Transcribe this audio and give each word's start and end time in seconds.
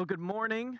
Well, 0.00 0.06
good 0.06 0.18
morning. 0.18 0.78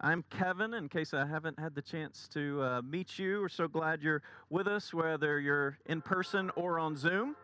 I'm 0.00 0.24
Kevin. 0.28 0.74
In 0.74 0.88
case 0.88 1.14
I 1.14 1.24
haven't 1.24 1.56
had 1.56 1.72
the 1.76 1.80
chance 1.80 2.26
to 2.32 2.60
uh, 2.62 2.82
meet 2.82 3.16
you, 3.16 3.40
we're 3.40 3.48
so 3.48 3.68
glad 3.68 4.02
you're 4.02 4.22
with 4.50 4.66
us, 4.66 4.92
whether 4.92 5.38
you're 5.38 5.78
in 5.86 6.02
person 6.02 6.50
or 6.56 6.80
on 6.80 6.96
Zoom. 6.96 7.36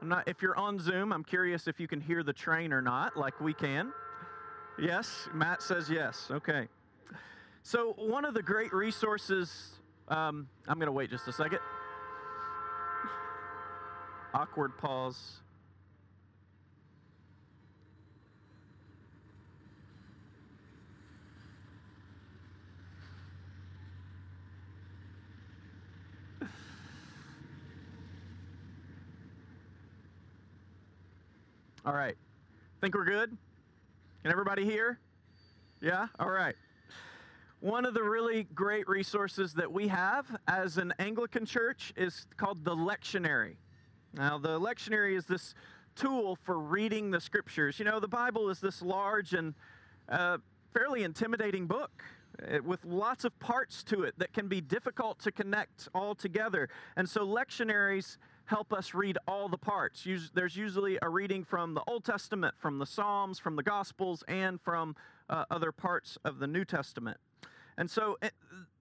I'm 0.00 0.08
not, 0.08 0.26
if 0.26 0.40
you're 0.40 0.56
on 0.56 0.78
Zoom, 0.78 1.12
I'm 1.12 1.24
curious 1.24 1.68
if 1.68 1.78
you 1.78 1.86
can 1.86 2.00
hear 2.00 2.22
the 2.22 2.32
train 2.32 2.72
or 2.72 2.80
not, 2.80 3.18
like 3.18 3.38
we 3.38 3.52
can. 3.52 3.92
Yes, 4.78 5.28
Matt 5.34 5.62
says 5.62 5.90
yes. 5.90 6.28
Okay. 6.30 6.68
So, 7.62 7.92
one 7.98 8.24
of 8.24 8.32
the 8.32 8.42
great 8.42 8.72
resources, 8.72 9.74
um, 10.08 10.48
I'm 10.66 10.78
going 10.78 10.86
to 10.86 10.92
wait 10.92 11.10
just 11.10 11.28
a 11.28 11.34
second. 11.34 11.58
Awkward 14.32 14.78
pause. 14.78 15.42
All 31.86 31.92
right. 31.92 32.16
Think 32.80 32.94
we're 32.94 33.04
good? 33.04 33.36
Can 34.22 34.32
everybody 34.32 34.64
hear? 34.64 34.98
Yeah? 35.82 36.06
All 36.18 36.30
right. 36.30 36.54
One 37.60 37.84
of 37.84 37.92
the 37.92 38.02
really 38.02 38.44
great 38.54 38.88
resources 38.88 39.52
that 39.52 39.70
we 39.70 39.88
have 39.88 40.24
as 40.48 40.78
an 40.78 40.94
Anglican 40.98 41.44
church 41.44 41.92
is 41.94 42.24
called 42.38 42.64
the 42.64 42.74
lectionary. 42.74 43.56
Now, 44.14 44.38
the 44.38 44.58
lectionary 44.58 45.14
is 45.14 45.26
this 45.26 45.54
tool 45.94 46.38
for 46.42 46.58
reading 46.58 47.10
the 47.10 47.20
scriptures. 47.20 47.78
You 47.78 47.84
know, 47.84 48.00
the 48.00 48.08
Bible 48.08 48.48
is 48.48 48.60
this 48.60 48.80
large 48.80 49.34
and 49.34 49.52
uh, 50.08 50.38
fairly 50.72 51.02
intimidating 51.02 51.66
book 51.66 52.02
uh, 52.42 52.62
with 52.64 52.82
lots 52.86 53.26
of 53.26 53.38
parts 53.40 53.84
to 53.84 54.04
it 54.04 54.14
that 54.16 54.32
can 54.32 54.48
be 54.48 54.62
difficult 54.62 55.18
to 55.18 55.30
connect 55.30 55.90
all 55.94 56.14
together. 56.14 56.70
And 56.96 57.06
so, 57.06 57.26
lectionaries 57.26 58.16
help 58.46 58.72
us 58.72 58.94
read 58.94 59.18
all 59.26 59.48
the 59.48 59.58
parts. 59.58 60.06
There's 60.34 60.56
usually 60.56 60.98
a 61.00 61.08
reading 61.08 61.44
from 61.44 61.74
the 61.74 61.82
Old 61.86 62.04
Testament, 62.04 62.54
from 62.58 62.78
the 62.78 62.86
Psalms, 62.86 63.38
from 63.38 63.56
the 63.56 63.62
Gospels, 63.62 64.22
and 64.28 64.60
from 64.60 64.96
uh, 65.28 65.44
other 65.50 65.72
parts 65.72 66.18
of 66.24 66.38
the 66.38 66.46
New 66.46 66.64
Testament. 66.64 67.18
And 67.76 67.90
so, 67.90 68.18
eh, 68.22 68.30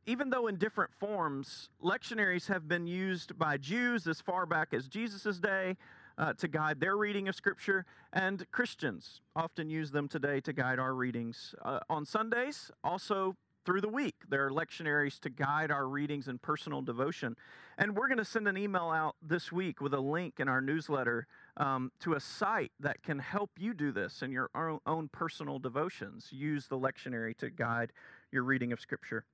even 0.06 0.30
though 0.30 0.48
in 0.48 0.58
different 0.58 0.94
forms, 0.94 1.70
lectionaries 1.82 2.48
have 2.48 2.68
been 2.68 2.88
used 2.88 3.38
by 3.38 3.58
Jews 3.58 4.06
as 4.06 4.20
far 4.20 4.46
back 4.46 4.74
as 4.74 4.88
Jesus' 4.88 5.40
day 5.40 5.78
uh, 6.18 6.34
to 6.34 6.48
guide 6.48 6.80
their 6.80 6.98
reading 6.98 7.28
of 7.28 7.36
Scripture, 7.36 7.86
and 8.12 8.46
Christians 8.52 9.22
often 9.36 9.70
use 9.70 9.92
them 9.92 10.08
today 10.08 10.42
to 10.42 10.54
guide 10.54 10.78
our 10.78 10.94
readings. 10.94 11.56
Uh, 11.62 11.80
on 11.90 12.06
Sundays, 12.06 12.70
also 12.84 13.36
through 13.66 13.82
the 13.82 13.90
week. 13.90 14.16
There 14.30 14.46
are 14.46 14.52
lectionaries 14.52 15.20
to 15.22 15.30
guide 15.30 15.72
our 15.72 15.88
readings 15.88 16.28
and 16.28 16.42
personal 16.42 16.82
devotion. 16.82 17.36
And 17.78 17.96
we're 17.96 18.08
going 18.08 18.18
to 18.18 18.26
send 18.26 18.48
an 18.48 18.58
email 18.58 18.90
out 18.90 19.16
this 19.22 19.52
week 19.52 19.82
with 19.82 19.94
a 19.94 20.00
link 20.00 20.40
in 20.40 20.48
our 20.48 20.62
newsletter 20.62 21.28
um, 21.58 21.92
to 22.02 22.14
a 22.14 22.20
site 22.20 22.72
that 22.80 23.04
can 23.04 23.20
help 23.20 23.52
you 23.58 23.74
do 23.74 23.92
this 23.92 24.22
in 24.22 24.32
your 24.32 24.50
own, 24.56 24.80
own 24.86 25.10
personal 25.10 25.60
devotions. 25.60 26.28
Use 26.32 26.68
the 26.68 26.78
lectionary 26.78 27.36
to 27.38 27.50
guide 27.50 27.94
your 28.32 28.44
reading 28.44 28.72
of 28.72 28.80
Scripture. 28.80 29.26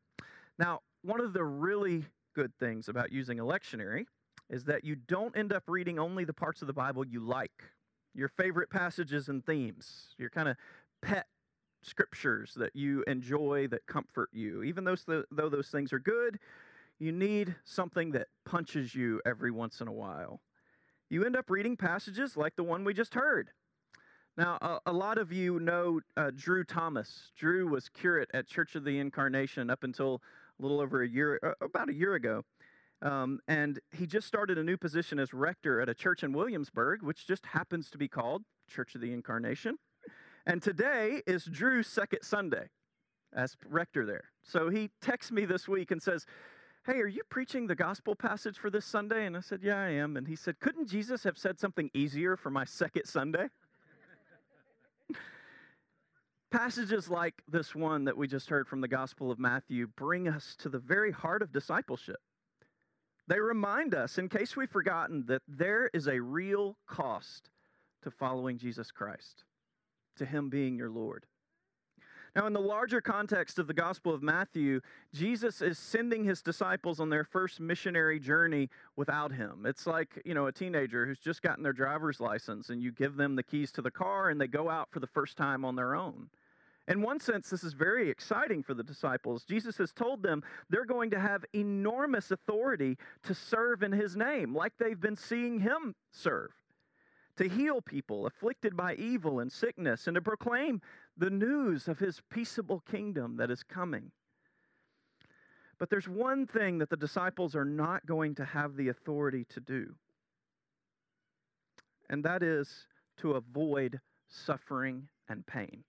Now, 0.58 0.82
one 1.04 1.22
of 1.22 1.34
the 1.34 1.44
really 1.44 2.06
good 2.36 2.54
things 2.60 2.90
about 2.90 3.12
using 3.12 3.40
a 3.40 3.44
lectionary 3.44 4.06
is 4.50 4.64
that 4.66 4.84
you 4.84 4.96
don't 4.96 5.36
end 5.38 5.54
up 5.54 5.64
reading 5.68 6.00
only 6.00 6.26
the 6.26 6.34
parts 6.34 6.62
of 6.62 6.68
the 6.68 6.74
Bible 6.74 7.06
you 7.06 7.20
like, 7.20 7.64
your 8.16 8.28
favorite 8.28 8.70
passages 8.70 9.30
and 9.30 9.46
themes, 9.46 10.16
your 10.18 10.30
kind 10.30 10.50
of 10.50 10.58
pet 11.02 11.28
scriptures 11.82 12.54
that 12.56 12.76
you 12.76 13.04
enjoy 13.08 13.68
that 13.68 13.86
comfort 13.88 14.30
you. 14.32 14.64
Even 14.64 14.84
though, 14.84 14.96
though 15.32 15.50
those 15.50 15.70
things 15.70 15.94
are 15.94 16.00
good, 16.00 16.40
you 17.00 17.12
need 17.12 17.56
something 17.64 18.12
that 18.12 18.28
punches 18.46 18.94
you 18.94 19.22
every 19.26 19.52
once 19.52 19.82
in 19.82 19.88
a 19.88 19.94
while. 19.94 20.42
You 21.10 21.26
end 21.26 21.36
up 21.36 21.50
reading 21.50 21.78
passages 21.78 22.38
like 22.38 22.56
the 22.56 22.64
one 22.64 22.84
we 22.84 22.94
just 22.94 23.14
heard. 23.14 23.52
Now, 24.38 24.58
a, 24.62 24.92
a 24.92 24.94
lot 24.94 25.18
of 25.18 25.32
you 25.32 25.60
know 25.60 26.00
uh, 26.16 26.32
Drew 26.36 26.64
Thomas. 26.64 27.32
Drew 27.36 27.68
was 27.68 27.90
curate 27.90 28.30
at 28.34 28.48
Church 28.48 28.76
of 28.76 28.84
the 28.84 29.00
Incarnation 29.00 29.70
up 29.70 29.84
until 29.84 30.22
a 30.60 30.62
little 30.62 30.80
over 30.80 31.02
a 31.02 31.08
year, 31.08 31.40
uh, 31.44 31.66
about 31.66 31.90
a 31.90 31.94
year 31.94 32.16
ago. 32.16 32.44
Um, 33.02 33.40
and 33.48 33.80
he 33.92 34.06
just 34.06 34.28
started 34.28 34.58
a 34.58 34.64
new 34.64 34.78
position 34.78 35.20
as 35.20 35.34
rector 35.34 35.80
at 35.82 35.90
a 35.90 35.94
church 35.94 36.24
in 36.24 36.34
Williamsburg, 36.34 37.02
which 37.02 37.26
just 37.26 37.46
happens 37.46 37.90
to 37.92 37.98
be 37.98 38.08
called 38.08 38.44
Church 38.70 38.94
of 38.96 39.02
the 39.02 39.14
Incarnation. 39.14 39.78
And 40.46 40.62
today 40.62 41.22
is 41.28 41.46
Drew's 41.46 41.88
second 41.88 42.24
Sunday 42.24 42.70
as 43.34 43.56
rector 43.68 44.06
there. 44.06 44.26
So 44.44 44.70
he 44.70 44.90
texts 45.02 45.32
me 45.32 45.46
this 45.46 45.68
week 45.68 45.92
and 45.92 46.02
says, 46.02 46.26
Hey, 46.86 47.00
are 47.02 47.08
you 47.08 47.22
preaching 47.30 47.68
the 47.68 47.76
gospel 47.76 48.16
passage 48.16 48.58
for 48.58 48.70
this 48.70 48.86
Sunday? 48.86 49.26
And 49.26 49.36
I 49.38 49.42
said, 49.42 49.60
Yeah, 49.62 49.80
I 49.80 49.90
am. 49.90 50.18
And 50.18 50.28
he 50.28 50.36
said, 50.36 50.60
Couldn't 50.60 50.88
Jesus 50.88 51.24
have 51.24 51.38
said 51.38 51.60
something 51.60 51.92
easier 51.94 52.36
for 52.38 52.50
my 52.50 52.66
second 52.66 53.06
Sunday? 53.06 53.48
Passages 56.52 57.10
like 57.10 57.44
this 57.48 57.76
one 57.76 58.06
that 58.06 58.18
we 58.18 58.28
just 58.28 58.50
heard 58.50 58.68
from 58.68 58.82
the 58.82 58.88
Gospel 58.88 59.30
of 59.30 59.40
Matthew 59.40 59.88
bring 59.88 60.28
us 60.28 60.56
to 60.60 60.70
the 60.70 60.80
very 60.80 61.12
heart 61.12 61.42
of 61.42 61.52
discipleship. 61.52 62.20
They 63.28 63.40
remind 63.40 63.94
us, 63.94 64.18
in 64.18 64.28
case 64.28 64.56
we've 64.56 64.72
forgotten, 64.72 65.26
that 65.28 65.44
there 65.48 65.92
is 65.94 66.08
a 66.08 66.20
real 66.20 66.78
cost 66.88 67.52
to 68.02 68.10
following 68.10 68.58
Jesus 68.58 68.90
Christ 68.90 69.44
to 70.20 70.26
him 70.26 70.50
being 70.50 70.78
your 70.78 70.90
Lord. 70.90 71.26
Now, 72.36 72.46
in 72.46 72.54
the 72.54 72.60
larger 72.60 73.02
context 73.02 73.58
of 73.58 73.68
the 73.68 73.74
Gospel 73.74 74.14
of 74.14 74.22
Matthew, 74.22 74.82
Jesus 75.14 75.62
is 75.62 75.80
sending 75.80 76.24
his 76.24 76.42
disciples 76.42 77.00
on 77.00 77.10
their 77.10 77.24
first 77.24 77.60
missionary 77.60 78.20
journey 78.20 78.70
without 78.96 79.32
him. 79.32 79.66
It's 79.66 79.88
like, 79.88 80.22
you 80.26 80.36
know, 80.36 80.46
a 80.46 80.52
teenager 80.52 81.06
who's 81.06 81.20
just 81.20 81.42
gotten 81.42 81.64
their 81.64 81.74
driver's 81.74 82.20
license 82.20 82.70
and 82.70 82.84
you 82.84 82.92
give 82.92 83.16
them 83.16 83.36
the 83.36 83.44
keys 83.44 83.72
to 83.74 83.82
the 83.82 83.92
car 83.92 84.30
and 84.30 84.40
they 84.40 84.48
go 84.48 84.70
out 84.70 84.90
for 84.92 85.00
the 85.00 85.08
first 85.08 85.38
time 85.38 85.66
on 85.66 85.76
their 85.76 85.96
own. 85.96 86.30
In 86.88 87.02
one 87.02 87.20
sense, 87.20 87.50
this 87.50 87.64
is 87.64 87.74
very 87.74 88.10
exciting 88.10 88.64
for 88.64 88.74
the 88.74 88.84
disciples. 88.84 89.44
Jesus 89.44 89.78
has 89.78 89.92
told 89.92 90.24
them 90.24 90.44
they're 90.70 90.86
going 90.86 91.10
to 91.12 91.20
have 91.20 91.46
enormous 91.54 92.32
authority 92.32 92.98
to 93.24 93.34
serve 93.34 93.84
in 93.84 93.92
his 93.92 94.16
name, 94.16 94.56
like 94.56 94.74
they've 94.78 95.00
been 95.00 95.16
seeing 95.16 95.60
him 95.60 95.96
serve 96.12 96.52
to 97.40 97.48
heal 97.48 97.82
people 97.82 98.28
afflicted 98.28 98.76
by 98.76 98.96
evil 98.96 99.40
and 99.40 99.50
sickness, 99.50 100.08
and 100.08 100.16
to 100.16 100.22
proclaim 100.22 100.82
the 101.18 101.30
news 101.30 101.88
of 101.88 101.98
his 101.98 102.22
peaceable 102.30 102.82
kingdom 102.82 103.38
that 103.38 103.50
is 103.50 103.64
coming. 103.64 104.12
But 105.78 105.90
there's 105.90 106.10
one 106.10 106.46
thing 106.46 106.80
that 106.80 106.90
the 106.90 106.98
disciples 106.98 107.56
are 107.56 107.64
not 107.64 108.06
going 108.06 108.36
to 108.36 108.44
have 108.44 108.76
the 108.76 108.90
authority 108.90 109.46
to 109.52 109.62
do, 109.62 109.96
and 112.10 112.26
that 112.26 112.44
is 112.44 112.88
to 113.20 113.32
avoid 113.32 114.02
suffering 114.28 115.08
and 115.30 115.48
pain. 115.48 115.86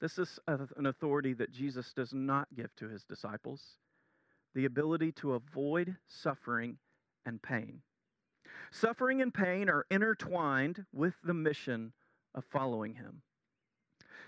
This 0.00 0.18
is 0.18 0.38
an 0.46 0.86
authority 0.86 1.32
that 1.32 1.50
Jesus 1.50 1.92
does 1.92 2.14
not 2.14 2.46
give 2.54 2.72
to 2.76 2.88
his 2.88 3.02
disciples 3.02 3.60
the 4.54 4.66
ability 4.66 5.10
to 5.12 5.32
avoid 5.32 5.96
suffering 6.06 6.78
and 7.24 7.42
pain. 7.42 7.82
Suffering 8.78 9.22
and 9.22 9.32
pain 9.32 9.70
are 9.70 9.86
intertwined 9.90 10.84
with 10.92 11.14
the 11.24 11.32
mission 11.32 11.94
of 12.34 12.44
following 12.44 12.94
him. 12.94 13.22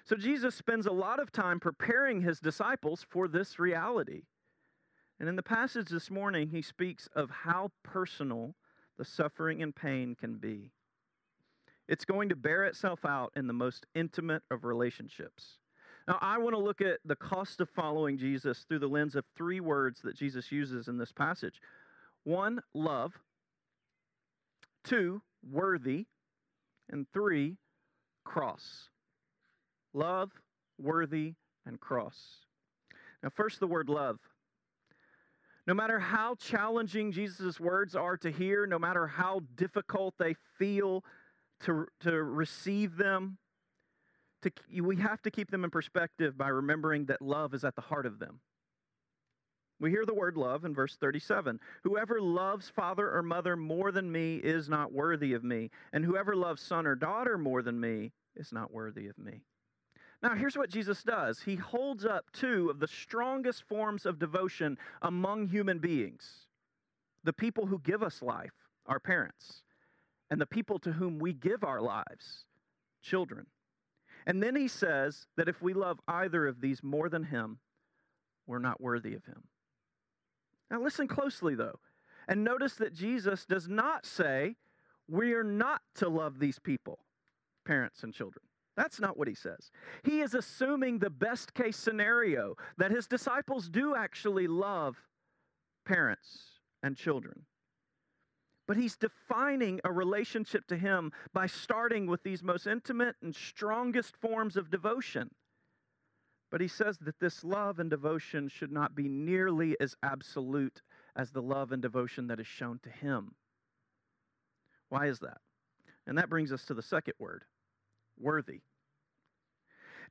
So 0.04 0.16
Jesus 0.16 0.54
spends 0.54 0.86
a 0.86 0.92
lot 0.92 1.20
of 1.20 1.31
time 1.31 1.60
preparing 1.60 2.22
his 2.22 2.41
disciples 2.41 3.04
for 3.10 3.28
this 3.28 3.58
reality. 3.58 4.22
And 5.20 5.28
in 5.28 5.37
the 5.37 5.42
passage 5.42 5.91
this 5.91 6.10
morning, 6.10 6.48
he 6.48 6.62
speaks 6.62 7.10
of 7.14 7.28
how 7.28 7.72
personal 7.82 8.54
the 8.97 9.04
suffering 9.04 9.62
and 9.62 9.76
pain 9.76 10.16
can 10.19 10.38
be. 10.38 10.72
It's 11.87 12.06
going 12.06 12.31
to 12.31 12.37
bear 12.37 12.64
itself 12.64 13.04
out 13.04 13.32
in 13.37 13.48
the 13.48 13.53
most 13.53 13.84
intimate 13.94 14.44
of 14.50 14.64
relationships. 14.64 15.58
Now, 16.06 16.16
I 16.22 16.38
want 16.38 16.55
to 16.55 16.62
look 16.62 16.81
at 16.81 17.00
the 17.05 17.17
cost 17.17 17.61
of 17.61 17.69
following 17.69 18.17
Jesus 18.17 18.64
through 18.67 18.78
the 18.78 18.88
lens 18.88 19.14
of 19.14 19.26
three 19.37 19.61
words 19.61 20.00
that 20.05 20.17
Jesus 20.17 20.50
uses 20.50 20.88
in 20.88 20.96
this 20.96 21.12
passage 21.12 21.61
one, 22.25 22.62
love. 22.73 23.12
Two, 24.84 25.22
worthy. 25.48 26.06
And 26.90 27.06
three, 27.12 27.56
cross. 28.25 28.88
Love, 29.92 30.30
worthy, 30.78 31.34
and 31.66 31.78
cross. 31.78 32.19
Now, 33.22 33.30
first, 33.34 33.60
the 33.60 33.66
word 33.66 33.88
love. 33.88 34.19
No 35.66 35.75
matter 35.75 35.98
how 35.98 36.34
challenging 36.36 37.12
Jesus' 37.12 37.60
words 37.60 37.94
are 37.94 38.16
to 38.19 38.30
hear, 38.30 38.66
no 38.66 38.78
matter 38.78 39.06
how 39.06 39.42
difficult 39.54 40.14
they 40.19 40.34
feel 40.58 41.04
to, 41.64 41.86
to 42.00 42.22
receive 42.22 42.96
them, 42.96 43.36
to, 44.42 44.52
we 44.82 44.96
have 44.96 45.20
to 45.22 45.30
keep 45.30 45.50
them 45.50 45.64
in 45.64 45.70
perspective 45.70 46.38
by 46.38 46.48
remembering 46.48 47.06
that 47.06 47.20
love 47.20 47.52
is 47.52 47.64
at 47.64 47.75
the 47.75 47.82
heart 47.82 48.06
of 48.06 48.19
them. 48.19 48.40
We 49.80 49.90
hear 49.90 50.04
the 50.04 50.14
word 50.14 50.36
love 50.36 50.64
in 50.64 50.75
verse 50.75 50.96
37. 50.96 51.60
Whoever 51.84 52.20
loves 52.20 52.69
father 52.69 53.14
or 53.14 53.22
mother 53.22 53.56
more 53.56 53.92
than 53.92 54.10
me 54.10 54.36
is 54.36 54.69
not 54.69 54.92
worthy 54.92 55.34
of 55.34 55.44
me, 55.44 55.70
and 55.92 56.04
whoever 56.04 56.34
loves 56.34 56.62
son 56.62 56.86
or 56.86 56.96
daughter 56.96 57.38
more 57.38 57.62
than 57.62 57.78
me 57.78 58.12
is 58.34 58.52
not 58.52 58.72
worthy 58.72 59.06
of 59.06 59.16
me. 59.19 59.42
Now, 60.20 60.34
here's 60.34 60.56
what 60.56 60.70
Jesus 60.70 61.04
does 61.04 61.40
He 61.40 61.54
holds 61.54 62.04
up 62.04 62.25
two 62.32 62.70
of 62.70 62.80
the 62.80 62.88
strongest 62.88 63.62
forms 63.64 64.04
of 64.04 64.19
devotion 64.19 64.78
among 65.02 65.46
human 65.46 65.78
beings 65.78 66.46
the 67.25 67.32
people 67.32 67.66
who 67.66 67.78
give 67.80 68.02
us 68.02 68.22
life, 68.22 68.54
our 68.86 68.98
parents, 68.98 69.62
and 70.30 70.40
the 70.40 70.46
people 70.46 70.78
to 70.80 70.92
whom 70.92 71.19
we 71.19 71.32
give 71.32 71.62
our 71.62 71.80
lives, 71.80 72.44
children. 73.02 73.46
And 74.26 74.42
then 74.42 74.56
he 74.56 74.69
says 74.69 75.26
that 75.36 75.48
if 75.48 75.60
we 75.62 75.72
love 75.72 76.00
either 76.08 76.46
of 76.46 76.60
these 76.60 76.82
more 76.82 77.08
than 77.08 77.25
him, 77.25 77.58
we're 78.46 78.58
not 78.58 78.80
worthy 78.80 79.14
of 79.14 79.25
him. 79.25 79.42
Now, 80.70 80.82
listen 80.82 81.09
closely, 81.09 81.55
though, 81.55 81.79
and 82.26 82.44
notice 82.44 82.75
that 82.75 82.94
Jesus 82.94 83.47
does 83.47 83.69
not 83.69 84.05
say 84.05 84.56
we 85.09 85.32
are 85.32 85.44
not 85.44 85.81
to 85.97 86.09
love 86.09 86.38
these 86.38 86.59
people, 86.59 86.99
parents 87.65 88.03
and 88.03 88.12
children. 88.12 88.44
That's 88.76 89.00
not 89.00 89.17
what 89.17 89.26
he 89.29 89.35
says. 89.35 89.73
He 90.05 90.20
is 90.20 90.35
assuming 90.35 90.99
the 90.99 91.11
best 91.11 91.55
case 91.55 91.76
scenario 91.76 92.55
that 92.76 92.93
his 92.93 93.09
disciples 93.09 93.69
do 93.69 93.97
actually 93.97 94.47
love 94.47 94.97
parents 95.85 96.61
and 96.82 96.97
children. 96.97 97.47
But 98.69 98.76
he's 98.76 98.97
defining 98.97 99.81
a 99.82 99.91
relationship 99.91 100.67
to 100.69 100.76
him 100.76 101.11
by 101.32 101.47
starting 101.47 102.06
with 102.06 102.23
these 102.23 102.43
most 102.43 102.67
intimate 102.67 103.17
and 103.23 103.35
strongest 103.35 104.14
forms 104.19 104.56
of 104.56 104.71
devotion. 104.71 105.31
But 106.50 106.61
he 106.61 106.69
says 106.69 106.99
that 107.03 107.21
this 107.21 107.45
love 107.45 107.79
and 107.79 107.91
devotion 107.91 108.49
should 108.49 108.73
not 108.73 108.95
be 108.95 109.09
nearly 109.09 109.77
as 109.81 109.97
absolute 110.03 110.83
as 111.15 111.31
the 111.31 111.43
love 111.43 111.73
and 111.73 111.83
devotion 111.83 112.29
that 112.29 112.41
is 112.41 112.47
shown 112.47 112.81
to 112.85 112.91
him. 112.91 113.35
Why 114.89 115.09
is 115.09 115.19
that? 115.19 115.39
And 116.06 116.17
that 116.17 116.31
brings 116.31 116.53
us 116.53 116.65
to 116.67 116.75
the 116.75 116.83
second 116.83 117.15
word 117.19 117.45
worthy. 118.19 118.62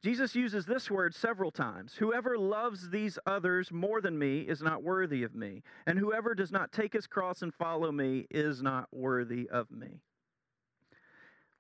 Jesus 0.04 0.36
uses 0.36 0.66
this 0.66 0.92
word 0.92 1.16
several 1.16 1.50
times. 1.50 1.96
Whoever 1.96 2.38
loves 2.38 2.90
these 2.90 3.18
others 3.26 3.72
more 3.72 4.00
than 4.00 4.18
me 4.18 4.42
is 4.42 4.62
not 4.62 4.84
worthy 4.84 5.24
of 5.24 5.34
me, 5.34 5.64
and 5.88 5.98
whoever 5.98 6.36
does 6.36 6.52
not 6.52 6.72
take 6.72 6.94
his 6.94 7.08
cross 7.08 7.42
and 7.42 7.54
follow 7.54 7.92
me 7.92 8.28
is 8.30 8.62
not 8.62 8.88
worthy 8.92 9.50
of 9.50 9.72
me. 9.72 10.02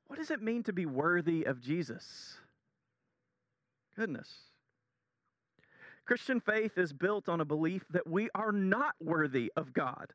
What 0.06 0.20
does 0.20 0.30
it 0.30 0.42
mean 0.42 0.64
to 0.64 0.74
be 0.74 0.86
worthy 0.86 1.46
of 1.46 1.60
Jesus? 1.60 2.38
Goodness. 3.96 4.47
Christian 6.08 6.40
faith 6.40 6.78
is 6.78 6.94
built 6.94 7.28
on 7.28 7.42
a 7.42 7.46
belief 7.46 7.84
that 7.90 8.08
we 8.08 8.30
are 8.34 8.54
not 8.54 8.96
worthy 9.02 9.52
of 9.58 9.74
God. 9.74 10.14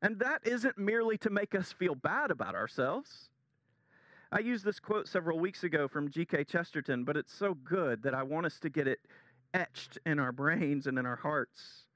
And 0.00 0.20
that 0.20 0.42
isn't 0.46 0.78
merely 0.78 1.18
to 1.18 1.28
make 1.28 1.56
us 1.56 1.72
feel 1.72 1.96
bad 1.96 2.30
about 2.30 2.54
ourselves. 2.54 3.30
I 4.30 4.38
used 4.38 4.64
this 4.64 4.78
quote 4.78 5.08
several 5.08 5.40
weeks 5.40 5.64
ago 5.64 5.88
from 5.88 6.08
G.K. 6.08 6.44
Chesterton, 6.44 7.02
but 7.02 7.16
it's 7.16 7.34
so 7.34 7.54
good 7.54 8.04
that 8.04 8.14
I 8.14 8.22
want 8.22 8.46
us 8.46 8.60
to 8.60 8.70
get 8.70 8.86
it 8.86 9.00
etched 9.52 9.98
in 10.06 10.20
our 10.20 10.30
brains 10.30 10.86
and 10.86 11.00
in 11.00 11.04
our 11.04 11.16
hearts. 11.16 11.86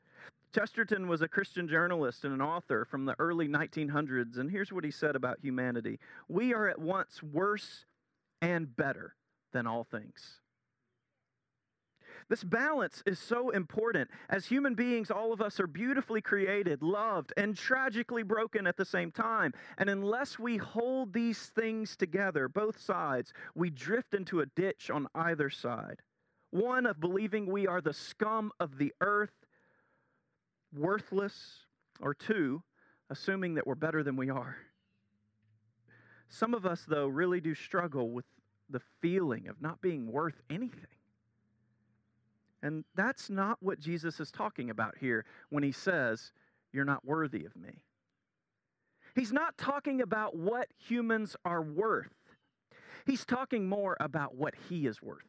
Chesterton 0.52 1.06
was 1.06 1.22
a 1.22 1.28
Christian 1.28 1.68
journalist 1.68 2.24
and 2.24 2.34
an 2.34 2.42
author 2.42 2.84
from 2.84 3.04
the 3.04 3.14
early 3.20 3.46
1900s, 3.46 4.38
and 4.38 4.50
here's 4.50 4.72
what 4.72 4.82
he 4.82 4.90
said 4.90 5.14
about 5.14 5.38
humanity 5.40 6.00
We 6.28 6.52
are 6.52 6.68
at 6.68 6.80
once 6.80 7.22
worse 7.22 7.84
and 8.42 8.76
better 8.76 9.14
than 9.52 9.68
all 9.68 9.84
things. 9.84 10.40
This 12.28 12.42
balance 12.42 13.02
is 13.06 13.18
so 13.18 13.50
important. 13.50 14.10
As 14.30 14.46
human 14.46 14.74
beings, 14.74 15.10
all 15.10 15.32
of 15.32 15.40
us 15.40 15.60
are 15.60 15.66
beautifully 15.66 16.20
created, 16.20 16.82
loved, 16.82 17.32
and 17.36 17.56
tragically 17.56 18.22
broken 18.22 18.66
at 18.66 18.76
the 18.76 18.84
same 18.84 19.10
time. 19.10 19.52
And 19.78 19.90
unless 19.90 20.38
we 20.38 20.56
hold 20.56 21.12
these 21.12 21.38
things 21.54 21.96
together, 21.96 22.48
both 22.48 22.80
sides, 22.80 23.32
we 23.54 23.70
drift 23.70 24.14
into 24.14 24.40
a 24.40 24.46
ditch 24.46 24.90
on 24.90 25.06
either 25.14 25.50
side. 25.50 26.00
One 26.50 26.86
of 26.86 27.00
believing 27.00 27.46
we 27.46 27.66
are 27.66 27.80
the 27.80 27.92
scum 27.92 28.52
of 28.60 28.78
the 28.78 28.92
earth, 29.00 29.34
worthless, 30.72 31.66
or 32.00 32.14
two, 32.14 32.62
assuming 33.10 33.54
that 33.54 33.66
we're 33.66 33.74
better 33.74 34.02
than 34.02 34.16
we 34.16 34.30
are. 34.30 34.56
Some 36.28 36.54
of 36.54 36.64
us, 36.64 36.84
though, 36.88 37.06
really 37.06 37.40
do 37.40 37.54
struggle 37.54 38.10
with 38.10 38.24
the 38.70 38.80
feeling 39.00 39.48
of 39.48 39.60
not 39.60 39.80
being 39.80 40.10
worth 40.10 40.40
anything. 40.48 40.86
And 42.64 42.82
that's 42.94 43.28
not 43.28 43.58
what 43.60 43.78
Jesus 43.78 44.18
is 44.20 44.30
talking 44.30 44.70
about 44.70 44.96
here 44.98 45.26
when 45.50 45.62
he 45.62 45.70
says, 45.70 46.32
You're 46.72 46.86
not 46.86 47.04
worthy 47.04 47.44
of 47.44 47.54
me. 47.54 47.82
He's 49.14 49.32
not 49.32 49.56
talking 49.58 50.00
about 50.00 50.34
what 50.34 50.68
humans 50.88 51.36
are 51.44 51.62
worth. 51.62 52.14
He's 53.06 53.26
talking 53.26 53.68
more 53.68 53.98
about 54.00 54.34
what 54.34 54.54
he 54.68 54.86
is 54.86 55.02
worth. 55.02 55.28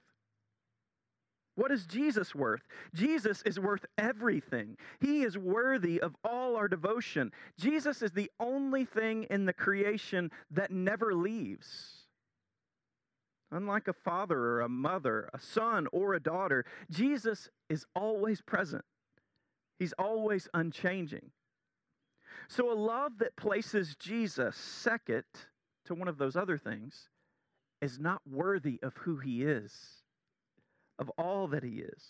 What 1.55 1.71
is 1.71 1.85
Jesus 1.85 2.33
worth? 2.33 2.61
Jesus 2.93 3.41
is 3.45 3.59
worth 3.59 3.85
everything. 3.97 4.77
He 5.01 5.23
is 5.23 5.37
worthy 5.37 6.01
of 6.01 6.15
all 6.23 6.55
our 6.55 6.69
devotion. 6.69 7.33
Jesus 7.59 8.01
is 8.01 8.11
the 8.11 8.31
only 8.39 8.85
thing 8.85 9.23
in 9.29 9.45
the 9.45 9.53
creation 9.53 10.31
that 10.51 10.71
never 10.71 11.13
leaves. 11.13 12.04
Unlike 13.55 13.87
a 13.87 13.93
father 13.93 14.37
or 14.37 14.61
a 14.61 14.67
mother, 14.67 15.29
a 15.33 15.39
son 15.39 15.87
or 15.93 16.13
a 16.13 16.19
daughter, 16.19 16.65
Jesus 16.91 17.49
is 17.69 17.85
always 17.95 18.41
present. 18.41 18.83
He's 19.79 19.93
always 19.93 20.49
unchanging. 20.53 21.31
So, 22.49 22.69
a 22.69 22.75
love 22.75 23.13
that 23.19 23.37
places 23.37 23.95
Jesus 23.97 24.57
second 24.57 25.23
to 25.85 25.95
one 25.95 26.09
of 26.09 26.17
those 26.17 26.35
other 26.35 26.57
things 26.57 27.07
is 27.81 27.97
not 27.97 28.21
worthy 28.29 28.77
of 28.83 28.93
who 28.97 29.15
he 29.19 29.43
is, 29.43 29.71
of 30.99 31.09
all 31.17 31.47
that 31.47 31.63
he 31.63 31.79
is. 31.79 32.03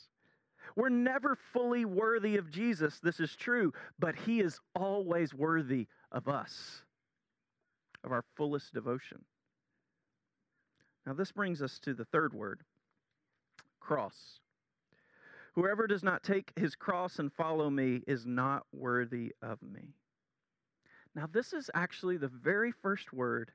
We're 0.75 0.89
never 0.89 1.37
fully 1.53 1.85
worthy 1.85 2.37
of 2.37 2.49
Jesus, 2.49 2.99
this 2.99 3.19
is 3.19 3.35
true, 3.35 3.71
but 3.99 4.15
he 4.15 4.39
is 4.39 4.59
always 4.75 5.31
worthy 5.31 5.85
of 6.11 6.27
us, 6.27 6.81
of 8.03 8.11
our 8.11 8.25
fullest 8.35 8.73
devotion. 8.73 9.23
Now, 11.05 11.13
this 11.13 11.31
brings 11.31 11.61
us 11.61 11.79
to 11.79 11.93
the 11.93 12.05
third 12.05 12.33
word 12.33 12.61
cross. 13.79 14.39
Whoever 15.53 15.87
does 15.87 16.03
not 16.03 16.23
take 16.23 16.51
his 16.57 16.75
cross 16.75 17.19
and 17.19 17.31
follow 17.31 17.69
me 17.69 18.01
is 18.07 18.25
not 18.25 18.63
worthy 18.73 19.33
of 19.41 19.61
me. 19.61 19.93
Now, 21.13 21.27
this 21.31 21.53
is 21.53 21.69
actually 21.73 22.17
the 22.17 22.27
very 22.27 22.71
first 22.71 23.13
word, 23.13 23.51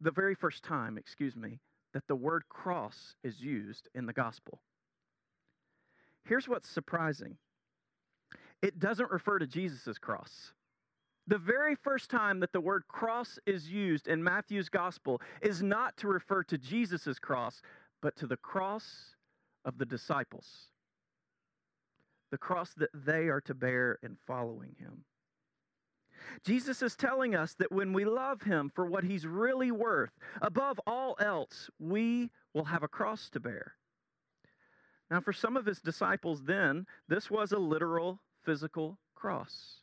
the 0.00 0.12
very 0.12 0.34
first 0.34 0.62
time, 0.62 0.96
excuse 0.96 1.36
me, 1.36 1.58
that 1.92 2.06
the 2.06 2.16
word 2.16 2.44
cross 2.48 3.16
is 3.22 3.40
used 3.40 3.88
in 3.94 4.06
the 4.06 4.12
gospel. 4.12 4.62
Here's 6.24 6.48
what's 6.48 6.68
surprising 6.68 7.36
it 8.62 8.78
doesn't 8.78 9.10
refer 9.10 9.38
to 9.38 9.46
Jesus' 9.46 9.98
cross. 9.98 10.52
The 11.30 11.38
very 11.38 11.76
first 11.76 12.10
time 12.10 12.40
that 12.40 12.52
the 12.52 12.60
word 12.60 12.88
cross 12.88 13.38
is 13.46 13.70
used 13.70 14.08
in 14.08 14.20
Matthew's 14.20 14.68
gospel 14.68 15.22
is 15.40 15.62
not 15.62 15.96
to 15.98 16.08
refer 16.08 16.42
to 16.42 16.58
Jesus' 16.58 17.20
cross, 17.20 17.62
but 18.02 18.16
to 18.16 18.26
the 18.26 18.36
cross 18.36 19.14
of 19.64 19.78
the 19.78 19.86
disciples. 19.86 20.72
The 22.32 22.38
cross 22.38 22.74
that 22.78 22.90
they 22.92 23.28
are 23.28 23.40
to 23.42 23.54
bear 23.54 24.00
in 24.02 24.16
following 24.26 24.74
him. 24.80 25.04
Jesus 26.44 26.82
is 26.82 26.96
telling 26.96 27.36
us 27.36 27.54
that 27.60 27.70
when 27.70 27.92
we 27.92 28.04
love 28.04 28.42
him 28.42 28.72
for 28.74 28.86
what 28.86 29.04
he's 29.04 29.24
really 29.24 29.70
worth, 29.70 30.10
above 30.42 30.80
all 30.84 31.14
else, 31.20 31.70
we 31.78 32.30
will 32.54 32.64
have 32.64 32.82
a 32.82 32.88
cross 32.88 33.30
to 33.30 33.38
bear. 33.38 33.74
Now, 35.12 35.20
for 35.20 35.32
some 35.32 35.56
of 35.56 35.64
his 35.64 35.80
disciples, 35.80 36.42
then, 36.42 36.86
this 37.06 37.30
was 37.30 37.52
a 37.52 37.58
literal 37.58 38.20
physical 38.44 38.98
cross. 39.14 39.76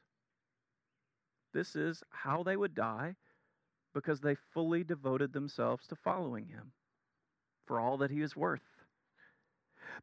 This 1.54 1.76
is 1.76 2.04
how 2.10 2.44
they 2.44 2.58
would 2.58 2.76
die 2.76 3.16
because 3.94 4.22
they 4.22 4.36
fully 4.54 4.84
devoted 4.84 5.34
themselves 5.34 5.88
to 5.88 5.96
following 5.96 6.48
him 6.48 6.72
for 7.66 7.80
all 7.80 7.98
that 7.98 8.12
he 8.12 8.22
is 8.22 8.36
worth. 8.36 8.62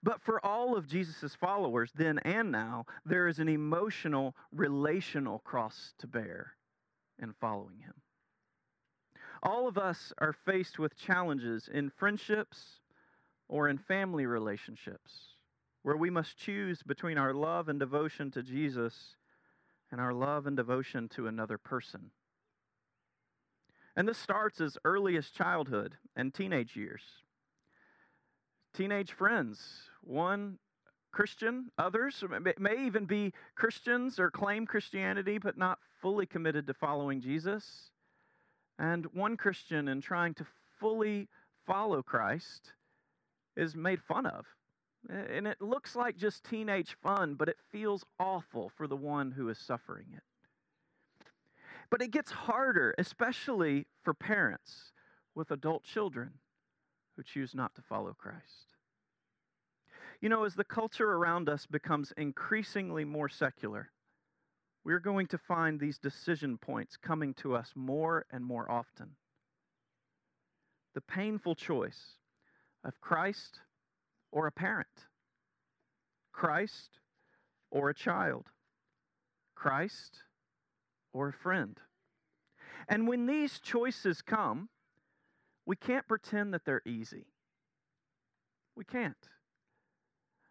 But 0.03 0.21
for 0.23 0.45
all 0.45 0.77
of 0.77 0.89
Jesus' 0.89 1.35
followers, 1.35 1.93
then 1.95 2.19
and 2.21 2.51
now, 2.51 2.87
there 3.05 3.29
is 3.29 3.39
an 3.39 3.49
emotional, 3.49 4.35
relational 4.53 5.39
cross 5.41 5.95
to 5.99 6.07
bear 6.07 6.57
in 7.23 7.33
following 7.41 7.79
him. 7.79 7.95
All 9.43 9.69
of 9.69 9.79
us 9.79 10.13
are 10.19 10.33
faced 10.33 10.79
with 10.79 10.97
challenges 10.97 11.69
in 11.73 11.91
friendships 11.91 12.81
or 13.49 13.69
in 13.69 13.79
family 13.79 14.27
relationships 14.27 15.37
where 15.83 15.97
we 15.97 16.09
must 16.09 16.39
choose 16.39 16.83
between 16.83 17.19
our 17.19 17.35
love 17.35 17.69
and 17.69 17.79
devotion 17.79 18.31
to 18.31 18.43
Jesus 18.43 19.17
and 19.95 20.01
our 20.01 20.13
love 20.13 20.49
and 20.49 20.57
devotion 20.57 21.09
to 21.09 21.29
another 21.29 21.57
person. 21.57 22.11
And 23.95 24.09
this 24.09 24.19
starts 24.19 24.61
as 24.61 24.77
early 24.85 25.17
as 25.17 25.29
childhood 25.29 25.95
and 26.17 26.35
teenage 26.35 26.75
years. 26.75 27.03
Teenage 28.77 29.13
friends, 29.13 29.61
one 30.01 30.59
Christian, 31.13 31.71
others 31.79 32.25
may 32.59 32.85
even 32.85 33.05
be 33.05 33.33
Christians 33.55 34.19
or 34.19 34.33
claim 34.33 34.67
Christianity 34.67 35.39
but 35.39 35.57
not 35.57 35.79
fully 36.03 36.27
committed 36.27 36.67
to 36.67 36.75
following 36.75 37.21
Jesus. 37.21 37.93
And 38.81 39.07
one 39.15 39.37
Christian 39.37 39.87
in 39.87 40.01
trying 40.01 40.35
to 40.35 40.47
fully 40.81 41.29
follow 41.69 42.03
Christ 42.03 42.73
is 43.57 43.77
made 43.77 44.03
fun 44.03 44.27
of. 44.27 44.45
And 45.09 45.47
it 45.47 45.61
looks 45.61 45.95
like 45.95 46.17
just 46.17 46.45
teenage 46.45 46.97
fun, 47.03 47.35
but 47.35 47.49
it 47.49 47.59
feels 47.71 48.05
awful 48.19 48.71
for 48.77 48.87
the 48.87 48.97
one 48.97 49.31
who 49.31 49.49
is 49.49 49.59
suffering 49.59 50.07
it. 50.15 50.23
But 51.91 52.01
it 52.01 52.11
gets 52.11 52.31
harder, 52.31 52.95
especially 52.97 53.87
for 54.03 54.15
parents 54.15 54.93
with 55.35 55.51
adult 55.51 55.85
children 55.85 56.31
who 57.17 57.23
choose 57.23 57.55
not 57.55 57.75
to 57.75 57.83
follow 57.83 58.15
Christ. 58.15 58.75
You 60.21 60.31
know, 60.31 60.45
as 60.45 60.55
the 60.55 60.65
culture 60.65 61.13
around 61.13 61.49
us 61.49 61.67
becomes 61.67 62.13
increasingly 62.17 63.05
more 63.05 63.29
secular, 63.29 63.91
we're 64.85 65.01
going 65.01 65.27
to 65.29 65.39
find 65.39 65.79
these 65.79 65.99
decision 65.99 66.57
points 66.57 66.97
coming 66.97 67.35
to 67.35 67.55
us 67.55 67.71
more 67.75 68.25
and 68.31 68.45
more 68.45 68.71
often. 68.71 69.11
The 70.95 71.01
painful 71.03 71.55
choice 71.55 72.19
of 72.85 73.01
Christ 73.01 73.61
or 74.35 74.49
a 74.49 74.53
parent, 74.53 74.89
Christ 76.33 76.99
or 77.71 77.89
a 77.89 77.95
child, 77.95 78.47
Christ 79.55 80.19
or 81.13 81.29
a 81.29 81.33
friend. 81.33 81.79
And 82.89 83.07
when 83.07 83.27
these 83.27 83.61
choices 83.61 84.21
come, 84.21 84.69
we 85.65 85.77
can't 85.77 86.07
pretend 86.09 86.53
that 86.53 86.65
they're 86.67 86.83
easy. 86.85 87.27
We 88.77 88.85
can't. 88.85 89.17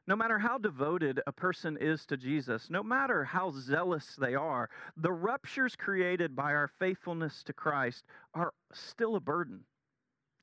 No 0.07 0.15
matter 0.15 0.39
how 0.39 0.57
devoted 0.57 1.19
a 1.27 1.33
person 1.33 1.77
is 1.79 2.05
to 2.05 2.15
Jesus, 2.15 2.69
no 2.69 2.83
matter 2.83 3.25
how 3.25 3.51
zealous 3.51 4.15
they 4.17 4.33
are, 4.33 4.69
the 4.95 5.11
ruptures 5.11 5.75
created 5.75 6.37
by 6.37 6.53
our 6.53 6.69
faithfulness 6.79 7.43
to 7.43 7.53
Christ 7.53 8.05
are 8.33 8.53
still 8.73 9.17
a 9.17 9.19
burden. 9.19 9.65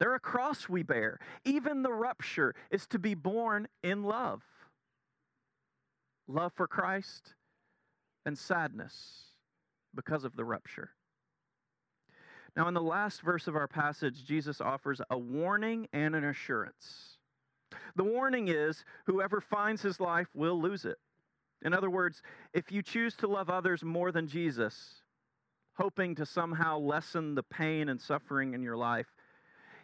They're 0.00 0.14
a 0.14 0.21
cross 0.21 0.69
we 0.69 0.83
bear. 0.83 1.21
Even 1.45 1.83
the 1.83 1.92
rupture 1.92 2.54
is 2.71 2.87
to 2.88 2.99
be 2.99 3.14
borne 3.14 3.69
in 3.85 4.02
love 4.02 4.42
love 6.30 6.52
for 6.54 6.66
Christ 6.66 7.35
and 8.25 8.38
sadness 8.38 9.25
because 9.95 10.25
of 10.25 10.37
the 10.37 10.45
rupture. 10.45 10.90
Now, 12.57 12.69
in 12.69 12.75
the 12.75 12.83
last 12.83 13.23
verse 13.23 13.47
of 13.47 13.57
our 13.57 13.69
passage, 13.69 14.25
Jesus 14.25 14.61
offers 14.61 15.00
a 15.11 15.19
warning 15.19 15.88
and 15.92 16.14
an 16.14 16.25
assurance. 16.25 17.19
The 17.97 18.04
warning 18.04 18.49
is 18.49 18.85
whoever 19.07 19.40
finds 19.40 19.83
his 19.83 20.00
life 20.00 20.28
will 20.35 20.61
lose 20.61 20.85
it. 20.85 20.99
In 21.62 21.73
other 21.73 21.90
words, 21.90 22.23
if 22.52 22.73
you 22.73 22.83
choose 22.83 23.14
to 23.16 23.28
love 23.28 23.50
others 23.50 23.85
more 23.85 24.11
than 24.11 24.26
Jesus, 24.26 25.02
hoping 25.75 26.14
to 26.16 26.26
somehow 26.26 26.78
lessen 26.78 27.35
the 27.35 27.42
pain 27.42 27.88
and 27.88 28.00
suffering 28.00 28.54
in 28.54 28.62
your 28.62 28.76
life, 28.76 29.07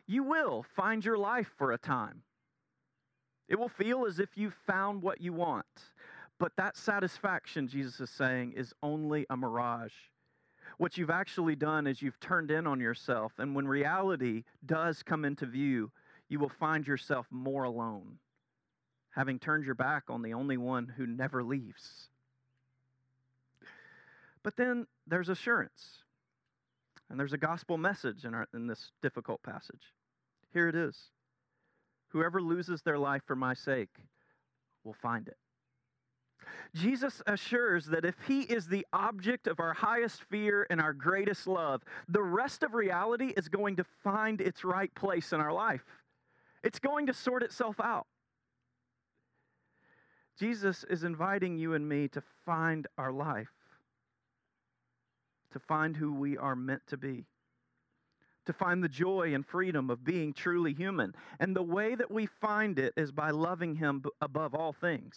you 0.07 0.23
will 0.23 0.65
find 0.75 1.05
your 1.05 1.19
life 1.19 1.51
for 1.59 1.73
a 1.73 1.79
time. 1.79 2.23
It 3.49 3.59
will 3.59 3.69
feel 3.69 4.07
as 4.07 4.19
if 4.19 4.31
you've 4.37 4.57
found 4.67 5.03
what 5.03 5.21
you 5.21 5.33
want. 5.33 5.67
But 6.39 6.53
that 6.57 6.77
satisfaction, 6.77 7.69
Jesus 7.69 8.01
is 8.01 8.11
saying, 8.11 8.53
is 8.53 8.75
only 8.83 9.27
a 9.31 9.37
mirage. 9.37 9.95
What 10.79 10.99
you've 10.99 11.11
actually 11.11 11.57
done 11.57 11.87
is 11.87 12.03
you've 12.03 12.21
turned 12.21 12.51
in 12.51 12.67
on 12.67 12.81
yourself, 12.81 13.33
and 13.39 13.55
when 13.55 13.67
reality 13.67 14.45
does 14.67 15.03
come 15.03 15.25
into 15.25 15.47
view, 15.47 15.91
you 16.29 16.39
will 16.39 16.51
find 16.51 16.87
yourself 16.87 17.27
more 17.31 17.65
alone, 17.65 18.19
having 19.11 19.39
turned 19.39 19.65
your 19.65 19.77
back 19.77 20.05
on 20.09 20.23
the 20.23 20.35
only 20.35 20.57
one 20.57 20.93
who 20.97 21.07
never 21.07 21.43
leaves. 21.43 22.09
But 24.43 24.57
then 24.57 24.87
there's 25.07 25.29
assurance, 25.29 26.03
and 27.11 27.19
there's 27.19 27.33
a 27.33 27.39
gospel 27.39 27.79
message 27.79 28.25
in, 28.25 28.35
our, 28.35 28.47
in 28.55 28.67
this 28.67 28.91
difficult 29.03 29.43
passage. 29.43 29.93
Here 30.53 30.69
it 30.69 30.75
is 30.75 31.11
Whoever 32.09 32.41
loses 32.41 32.83
their 32.83 32.99
life 32.99 33.23
for 33.27 33.37
my 33.37 33.53
sake 33.55 33.91
will 34.85 34.95
find 34.95 35.29
it. 35.29 35.37
Jesus 36.75 37.23
assures 37.27 37.87
that 37.87 38.05
if 38.05 38.15
He 38.27 38.43
is 38.43 38.69
the 38.69 38.87
object 38.93 39.47
of 39.47 39.61
our 39.61 39.75
highest 39.75 40.23
fear 40.31 40.67
and 40.71 40.81
our 40.81 40.93
greatest 40.93 41.47
love, 41.47 41.83
the 42.09 42.23
rest 42.23 42.63
of 42.63 42.75
reality 42.75 43.33
is 43.37 43.49
going 43.49 43.77
to 43.77 43.85
find 44.05 44.41
its 44.41 44.65
right 44.65 44.95
place 44.95 45.33
in 45.33 45.41
our 45.41 45.53
life. 45.53 45.85
It's 46.63 46.79
going 46.79 47.07
to 47.07 47.13
sort 47.13 47.43
itself 47.43 47.81
out. 47.81 48.07
Jesus 50.39 50.85
is 50.85 51.05
inviting 51.05 51.57
you 51.57 51.75
and 51.75 51.89
me 51.89 52.09
to 52.09 52.23
find 52.45 52.87
our 52.99 53.13
life, 53.13 53.53
to 55.57 55.61
find 55.61 55.97
who 55.97 56.13
we 56.13 56.37
are 56.37 56.55
meant 56.55 56.83
to 56.87 56.99
be, 56.99 57.25
to 58.45 58.53
find 58.53 58.85
the 58.85 58.91
joy 58.91 59.33
and 59.33 59.47
freedom 59.47 59.89
of 59.89 60.05
being 60.05 60.35
truly 60.35 60.75
human. 60.75 61.15
And 61.41 61.57
the 61.57 61.63
way 61.63 61.95
that 61.95 62.11
we 62.11 62.27
find 62.27 62.79
it 62.79 62.93
is 62.95 63.11
by 63.11 63.31
loving 63.31 63.75
Him 63.75 64.05
above 64.21 64.55
all 64.55 64.75
things 64.75 65.17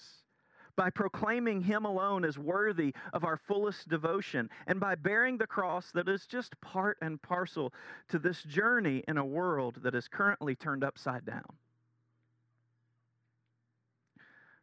by 0.77 0.89
proclaiming 0.89 1.59
Him 1.59 1.83
alone 1.83 2.23
as 2.23 2.37
worthy 2.37 2.93
of 3.11 3.25
our 3.25 3.35
fullest 3.35 3.89
devotion, 3.89 4.49
and 4.65 4.79
by 4.79 4.95
bearing 4.95 5.37
the 5.37 5.45
cross 5.45 5.91
that 5.91 6.07
is 6.07 6.25
just 6.25 6.59
part 6.61 6.97
and 7.01 7.21
parcel 7.21 7.73
to 8.07 8.17
this 8.17 8.41
journey 8.43 9.03
in 9.09 9.17
a 9.17 9.25
world 9.25 9.79
that 9.83 9.93
is 9.93 10.07
currently 10.07 10.55
turned 10.55 10.85
upside 10.85 11.25
down. 11.25 11.43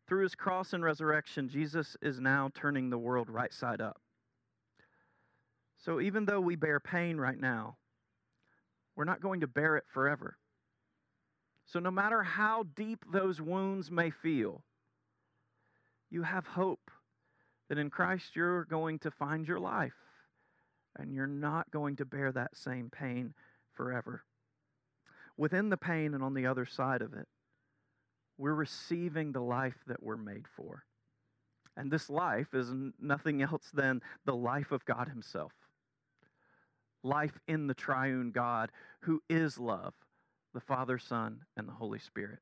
Through 0.08 0.22
His 0.22 0.34
cross 0.34 0.72
and 0.72 0.82
resurrection, 0.82 1.50
Jesus 1.50 1.98
is 2.00 2.18
now 2.18 2.50
turning 2.54 2.88
the 2.88 2.96
world 2.96 3.28
right 3.28 3.52
side 3.52 3.82
up. 3.82 4.00
So 5.86 6.00
even 6.00 6.24
though 6.24 6.40
we 6.40 6.56
bear 6.56 6.80
pain 6.80 7.16
right 7.16 7.38
now, 7.38 7.76
we're 8.96 9.04
not 9.04 9.20
going 9.20 9.42
to 9.42 9.46
bear 9.46 9.76
it 9.76 9.84
forever. 9.94 10.36
So, 11.66 11.78
no 11.78 11.92
matter 11.92 12.24
how 12.24 12.64
deep 12.74 13.04
those 13.12 13.40
wounds 13.40 13.88
may 13.88 14.10
feel, 14.10 14.64
you 16.10 16.24
have 16.24 16.44
hope 16.44 16.90
that 17.68 17.78
in 17.78 17.88
Christ 17.88 18.34
you're 18.34 18.64
going 18.64 18.98
to 19.00 19.12
find 19.12 19.46
your 19.46 19.60
life 19.60 19.94
and 20.98 21.14
you're 21.14 21.28
not 21.28 21.70
going 21.70 21.94
to 21.96 22.04
bear 22.04 22.32
that 22.32 22.56
same 22.56 22.90
pain 22.90 23.32
forever. 23.72 24.24
Within 25.36 25.68
the 25.68 25.76
pain 25.76 26.14
and 26.14 26.22
on 26.24 26.34
the 26.34 26.46
other 26.46 26.66
side 26.66 27.02
of 27.02 27.12
it, 27.12 27.28
we're 28.38 28.54
receiving 28.54 29.30
the 29.30 29.40
life 29.40 29.78
that 29.86 30.02
we're 30.02 30.16
made 30.16 30.46
for. 30.56 30.82
And 31.76 31.92
this 31.92 32.10
life 32.10 32.54
is 32.54 32.72
nothing 32.98 33.40
else 33.42 33.70
than 33.72 34.00
the 34.24 34.34
life 34.34 34.72
of 34.72 34.84
God 34.84 35.08
Himself. 35.08 35.52
Life 37.06 37.38
in 37.46 37.68
the 37.68 37.74
triune 37.74 38.32
God 38.32 38.72
who 39.02 39.22
is 39.30 39.58
love, 39.58 39.94
the 40.54 40.60
Father, 40.60 40.98
Son, 40.98 41.40
and 41.56 41.68
the 41.68 41.72
Holy 41.72 42.00
Spirit. 42.00 42.40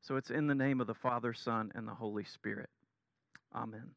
So 0.00 0.16
it's 0.16 0.30
in 0.30 0.46
the 0.46 0.54
name 0.54 0.80
of 0.80 0.86
the 0.86 0.94
Father, 0.94 1.34
Son, 1.34 1.70
and 1.74 1.86
the 1.86 1.94
Holy 1.94 2.24
Spirit. 2.24 2.70
Amen. 3.54 3.90